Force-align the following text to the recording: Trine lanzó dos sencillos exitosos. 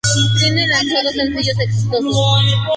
Trine 0.35 0.65
lanzó 0.67 0.95
dos 1.03 1.13
sencillos 1.13 1.59
exitosos. 1.59 2.15